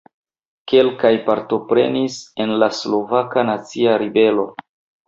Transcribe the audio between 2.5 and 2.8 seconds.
la